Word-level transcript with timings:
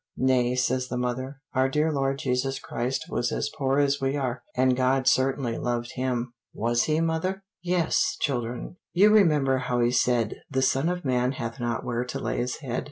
"Nay," 0.17 0.55
says 0.55 0.87
the 0.87 0.97
mother, 0.97 1.41
"our 1.53 1.69
dear 1.69 1.91
Lord 1.91 2.17
Jesus 2.17 2.57
Christ 2.57 3.05
was 3.07 3.31
as 3.31 3.51
poor 3.55 3.77
as 3.77 4.01
we 4.01 4.17
are, 4.17 4.41
and 4.55 4.75
God 4.75 5.05
certainly 5.05 5.59
loved 5.59 5.91
him." 5.93 6.33
"Was 6.55 6.85
he, 6.85 6.99
mother?" 6.99 7.43
"Yes, 7.61 8.17
children; 8.19 8.77
you 8.93 9.11
remember 9.11 9.59
how 9.59 9.79
he 9.79 9.91
said, 9.91 10.37
'The 10.49 10.61
Son 10.63 10.89
of 10.89 11.05
man 11.05 11.33
hath 11.33 11.59
not 11.59 11.83
where 11.85 12.03
to 12.03 12.17
lay 12.17 12.37
his 12.37 12.55
head.' 12.61 12.79